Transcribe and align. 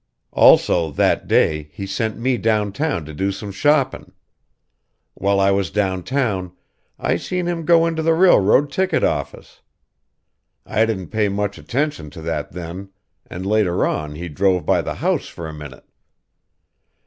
"Also 0.33 0.89
that 0.89 1.27
day 1.27 1.69
he 1.71 1.85
sent 1.85 2.17
me 2.17 2.35
downtown 2.35 3.05
to 3.05 3.13
do 3.13 3.31
some 3.31 3.51
shoppin'. 3.51 4.13
While 5.13 5.39
I 5.39 5.51
was 5.51 5.69
downtown 5.69 6.53
I 6.97 7.17
seen 7.17 7.45
him 7.47 7.65
go 7.65 7.85
into 7.85 8.01
the 8.01 8.15
railroad 8.15 8.71
ticket 8.71 9.03
office. 9.03 9.61
I 10.65 10.87
didn't 10.87 11.09
pay 11.09 11.29
much 11.29 11.59
attention 11.59 12.09
to 12.17 12.21
that 12.23 12.51
then 12.53 12.89
and 13.27 13.45
later 13.45 13.85
on 13.85 14.15
he 14.15 14.27
drove 14.27 14.65
by 14.65 14.81
the 14.81 14.95
house 14.95 15.27
for 15.27 15.47
a 15.47 15.53
minute. 15.53 15.85